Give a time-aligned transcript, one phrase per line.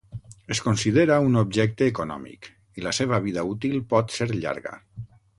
[0.53, 2.47] Es considera un objecte econòmic
[2.81, 4.73] i la seva vida útil pot ser llarga.